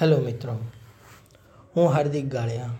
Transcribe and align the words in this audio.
Hello 0.00 0.16
મિત્રો, 0.18 0.52
હું 1.76 1.88
હાર્દિક 1.88 2.28
ગાળિયા. 2.28 2.70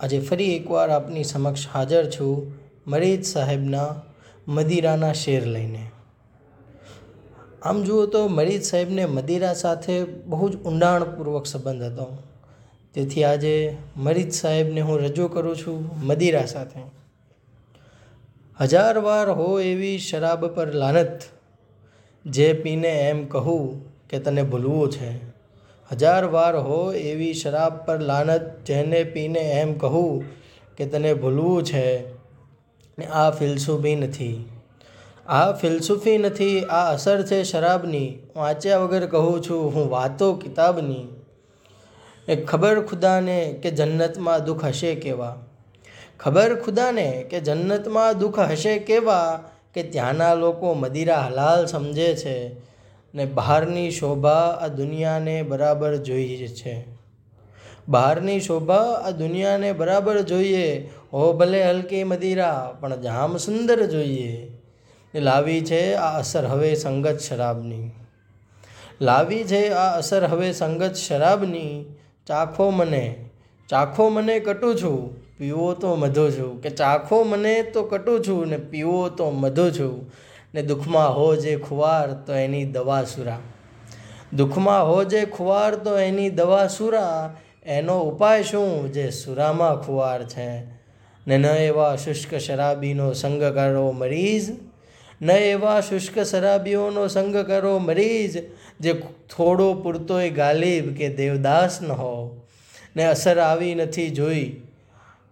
આજે 0.00 0.20
ફરી 0.20 0.56
એકવાર 0.56 0.90
આપની 0.90 1.24
સમક્ષ 1.24 1.66
હાજર 1.68 2.10
છું 2.10 2.52
મરીજ 2.86 3.24
સાહેબના 3.24 4.02
મદિરાના 4.48 5.12
શેર 5.12 5.46
લઈને. 5.46 5.90
આમ 7.62 7.82
જુઓ 7.82 8.06
તો 8.06 8.28
મરીજ 8.28 8.62
સાહેબને 8.62 9.06
મદિરા 9.06 9.54
સાથે 9.54 10.04
બહુ 10.04 10.48
જ 10.48 10.56
ઊંડાણપૂર્વક 10.56 11.46
સંબંધ 11.46 11.82
હતો. 11.82 12.18
તેથી 12.94 13.24
આજે 13.24 13.76
મરીજ 13.96 14.32
સાહેબને 14.32 14.80
હું 14.80 14.98
રજૂ 14.98 15.28
કરું 15.28 15.56
છું 15.56 15.90
મદિરા 16.06 16.46
સાથે. 16.46 16.80
હજાર 18.60 18.98
વાર 18.98 19.30
હો 19.30 19.60
એવી 19.60 19.98
શરાબ 19.98 20.46
પર 20.46 20.74
લાનત, 20.74 21.18
જે 22.26 22.52
પીને 22.52 22.88
એમ 22.88 23.26
કહું 23.26 23.90
કે 24.08 24.18
તને 24.18 24.42
ભૂલવું 24.42 24.92
છે. 24.92 25.37
હજાર 25.92 26.24
વાર 26.24 26.56
હો 26.56 26.92
એવી 26.92 27.34
શરાબ 27.34 27.86
પર 27.86 28.00
લાનત, 28.00 28.66
જેને 28.66 29.04
પીને 29.04 29.38
એમ 29.38 29.78
કહું 29.78 30.24
કે 30.76 30.86
તને 30.86 31.14
ભૂલવું 31.14 31.62
છે, 31.64 32.08
ને 32.98 33.06
આ 33.06 33.30
ફિલસૂફી 33.30 33.94
નથી. 33.96 34.44
આ 35.26 35.52
ફિલસૂફી 35.52 36.18
નથી, 36.18 36.60
આ 36.60 36.92
અસર 36.92 37.22
છે 37.22 37.42
શરાબની. 37.42 38.18
વાંચ્યા 38.36 38.78
વગર 38.78 39.06
કહું 39.06 39.42
છું, 39.42 39.74
હું 39.74 39.90
વાતો 39.90 40.34
કિતાબની. 40.34 41.06
એ 42.28 42.36
ખબર 42.36 42.80
ખુદાને 42.80 43.60
કે 43.62 43.70
જન્નતમાં 43.70 44.44
દુઃખ 44.44 44.64
હશે 44.64 44.94
કેવા? 44.94 45.36
ખબર 46.20 46.54
ખુદાને 46.54 47.26
કે 47.30 47.40
જન્નતમાં 47.40 48.18
દુઃખ 48.18 48.38
હશે 48.38 48.78
કેવા? 48.78 49.44
કે 49.74 49.82
ત્યાંના 49.82 50.34
લોકો 50.34 50.74
મદિરા 50.74 51.20
હલાલ 51.20 51.66
સમજે 51.66 52.14
છે 52.14 52.48
ને 53.14 53.24
બહારની 53.24 53.90
શોભા 53.90 54.58
આ 54.62 54.68
દુનિયાને 54.68 55.42
બરાબર 55.42 55.96
જોઈએ 55.96 56.48
છે. 56.48 56.84
બહારની 57.88 58.40
શોભા 58.40 59.02
આ 59.06 59.10
દુનિયાને 59.10 59.72
બરાબર 59.72 60.20
જોઈએ. 60.22 60.90
હો 61.12 61.32
ભલે 61.32 61.64
હલકી 61.64 62.04
મદિરા, 62.04 62.76
પણ 62.80 63.00
જામ 63.00 63.36
સુંદર 63.36 63.86
જોઈએ. 63.86 64.52
ને 65.14 65.20
લાવી 65.20 65.60
છે 65.60 65.94
આ 65.94 66.18
અસર 66.18 66.46
હવે 66.46 66.74
સંગત 66.74 67.18
શરાબની. 67.18 67.90
લાવી 69.00 69.44
છે 69.44 69.68
આ 69.68 69.98
અસર 69.98 70.24
હવે 70.24 70.52
સંગત 70.52 70.94
શરાબની. 70.94 71.84
ચાખો 72.26 72.70
મને 72.70 73.24
ચાખો 73.68 74.08
મને 74.08 74.40
કટું 74.40 74.76
છું, 74.76 75.16
પીવો 75.38 75.74
તો 75.74 75.94
મધો 75.94 76.30
છું. 76.30 76.62
કે 76.62 76.70
ચાખો 76.70 77.24
મને 77.24 77.62
તો 77.62 77.82
કટું 77.82 78.24
છું 78.28 78.48
ને 78.48 78.56
પીવો 78.56 79.08
તો 79.08 79.30
મધો 79.30 79.70
છું. 79.70 80.12
ને 80.54 80.62
દુઃખમાં 80.62 81.16
હો 81.16 81.36
જે 81.36 81.56
ખુવાર 81.56 82.12
તો 82.12 82.34
એની 82.34 82.64
દવા 82.64 83.04
સુરા. 83.04 83.38
દુઃખમાં 84.32 84.88
હો 84.88 85.04
જે 85.04 85.26
ખુવાર 85.26 85.74
તો 85.74 85.98
એની 85.98 86.30
દવા 86.30 86.66
સુરા. 86.66 87.36
એનો 87.66 88.00
ઉપાય 88.00 88.42
શું? 88.42 88.92
જે 88.92 89.10
સુરામાં 89.10 89.76
ખુવાર 89.76 90.24
છે. 90.24 90.64
ને 91.26 91.38
ન 91.38 91.44
એવા 91.44 91.96
શુષ્ક 91.96 92.34
શરાબીનો 92.34 93.12
સંગ 93.12 93.42
કરો 93.42 93.92
મરીઝ 93.92 94.50
ન 95.22 95.30
એવા 95.30 95.80
શુષ્ક 95.80 96.18
શરાબીઓનો 96.18 97.08
સંગ 97.08 97.36
કરો 97.36 97.78
મરીઝ 97.78 98.36
જે 98.80 98.92
થોડો 99.36 99.74
પૂરતોય 99.74 100.30
ગાલિબ 100.30 100.94
કે 100.94 101.08
દેવદાસ 101.08 101.82
ન 101.82 101.90
હો. 101.90 102.40
ને 102.96 103.04
અસર 103.04 103.38
આવી 103.38 103.74
નથી 103.74 104.10
જોઈ. 104.10 104.56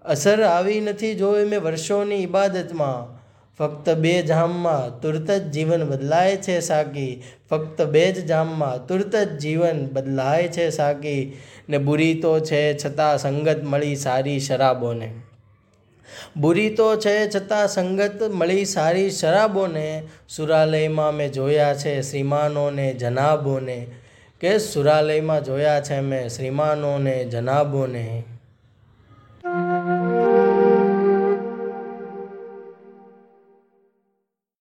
અસર 0.05 0.43
આવી 0.43 0.81
નથી 0.81 1.15
જોઈ 1.15 1.45
મેં 1.45 1.61
વર્ષોની 1.61 2.23
ઇબાદતમાં. 2.23 3.26
ફક્ત 3.59 3.91
બે 3.91 4.23
જામમાં 4.23 5.01
તુરત 5.01 5.31
જ 5.31 5.51
જીવન 5.51 5.85
બદલાય 5.85 6.37
છે 6.37 6.61
સાકી. 6.61 7.23
ફક્ત 7.51 7.83
બે 7.83 8.13
જ 8.13 8.27
જામમાં 8.27 8.87
તુરત 8.87 9.17
જ 9.17 9.39
જીવન 9.39 9.87
બદલાય 9.87 10.49
છે 10.49 10.71
સાકી. 10.71 11.37
ને 11.69 11.79
બુરી 11.79 12.15
તો 12.15 12.41
છે 12.41 12.79
છતાં 12.79 13.19
સંગત 13.19 13.61
મળી 13.65 13.97
સારી 13.97 14.41
શરાબોને. 14.41 15.13
બુરી 16.37 16.71
તો 16.71 16.97
છે 16.97 17.31
છતાં 17.31 17.69
સંગત 17.69 18.23
મળી 18.23 18.65
સારી 18.65 19.11
શરાબોને. 19.11 20.03
સુરાલયમાં 20.29 21.15
મેં 21.15 21.33
જોયા 21.33 21.75
છે 21.75 22.03
શ્રીમાનોને 22.03 22.95
જનાબોને. 22.95 23.87
કે 24.41 24.59
સુરાલયમાં 24.59 25.45
જોયા 25.45 25.81
છે 25.81 26.01
મેં 26.01 26.29
શ્રીમાનોને 26.29 27.25
જનાબોને. 27.25 28.25